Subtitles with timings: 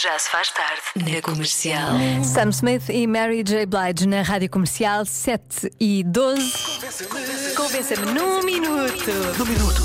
[0.00, 1.90] Já se faz tarde na comercial.
[2.22, 3.66] Sam Smith e Mary J.
[3.66, 7.56] Blige na rádio comercial 7 e 12.
[7.56, 9.10] Convença-me num minuto.
[9.36, 9.82] No minuto.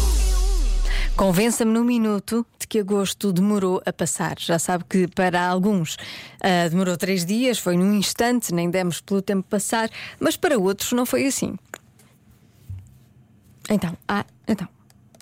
[1.18, 4.36] Convença-me num minuto de que agosto demorou a passar.
[4.38, 5.98] Já sabe que para alguns
[6.44, 9.90] ah, demorou três dias, foi num instante, nem demos pelo tempo passar,
[10.20, 11.58] mas para outros não foi assim.
[13.68, 14.68] Então, ah, então,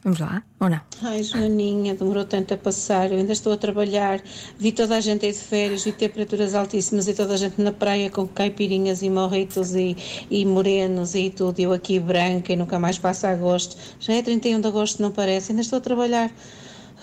[0.03, 0.81] vamos lá, ou não?
[1.03, 3.11] Ai, Joaninha, demorou tanto a passar.
[3.11, 4.21] Eu ainda estou a trabalhar.
[4.57, 7.71] Vi toda a gente aí de férias, vi temperaturas altíssimas e toda a gente na
[7.71, 9.95] praia com caipirinhas e morritos e,
[10.29, 11.59] e morenos e tudo.
[11.59, 13.77] Eu aqui branca e nunca mais passo agosto.
[13.99, 15.51] Já é 31 de agosto, não parece?
[15.51, 16.31] Ainda estou a trabalhar.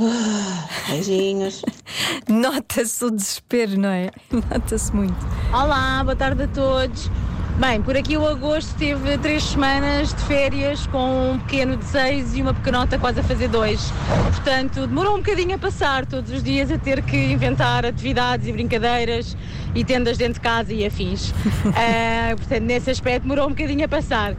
[0.01, 1.63] Ah, beijinhos.
[2.29, 4.11] Nota-se o desespero, não é?
[4.31, 5.17] Nota-se muito.
[5.53, 7.11] Olá, boa tarde a todos.
[7.59, 12.37] Bem, por aqui o agosto teve três semanas de férias com um pequeno de seis
[12.37, 13.93] e uma pequenota quase a fazer dois.
[14.27, 18.53] Portanto, demorou um bocadinho a passar todos os dias a ter que inventar atividades e
[18.53, 19.37] brincadeiras
[19.75, 21.35] e tendas dentro de casa e afins.
[21.75, 24.37] Ah, portanto, nesse aspecto demorou um bocadinho a passar.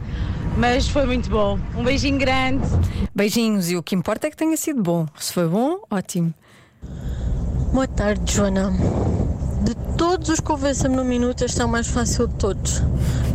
[0.56, 1.58] Mas foi muito bom.
[1.76, 2.66] Um beijinho grande.
[3.14, 5.06] Beijinhos, e o que importa é que tenha sido bom.
[5.16, 6.32] Se foi bom, ótimo.
[7.72, 8.72] Boa tarde, Joana.
[9.62, 12.82] De todos os convença-me no minuto, este é o mais fácil de todos.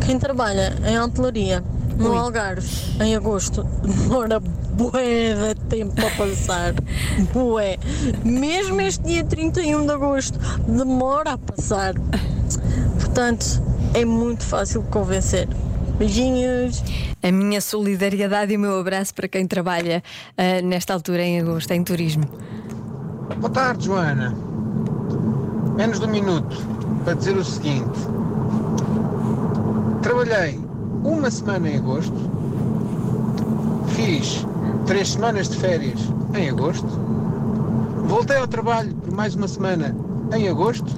[0.04, 1.62] Quem trabalha em hotelaria,
[1.96, 2.18] no Ui.
[2.18, 2.68] Algarve,
[3.00, 6.74] em agosto, demora bué de tempo a passar.
[7.32, 7.78] Bué.
[8.24, 11.94] Mesmo este dia 31 de agosto, demora a passar.
[12.98, 13.62] Portanto,
[13.94, 15.48] é muito fácil de convencer.
[15.98, 16.82] Beijinhos.
[17.22, 20.02] A minha solidariedade e o meu abraço para quem trabalha
[20.36, 22.24] ah, nesta altura em agosto, em turismo.
[23.38, 24.45] Boa tarde, Joana.
[25.76, 26.56] Menos de um minuto
[27.04, 27.98] para dizer o seguinte:
[30.00, 30.58] trabalhei
[31.04, 32.14] uma semana em agosto,
[33.88, 34.46] fiz
[34.86, 36.00] três semanas de férias
[36.34, 36.88] em agosto,
[38.06, 39.94] voltei ao trabalho por mais uma semana
[40.34, 40.90] em agosto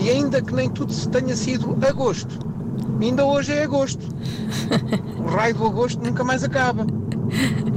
[0.00, 2.38] e ainda que nem tudo se tenha sido agosto,
[3.00, 4.06] ainda hoje é agosto.
[5.20, 6.84] O raio do agosto nunca mais acaba.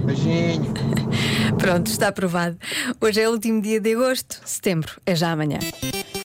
[0.05, 0.73] Beijinho.
[1.63, 2.57] Pronto, está aprovado.
[2.99, 5.59] Hoje é o último dia de agosto, setembro é já amanhã.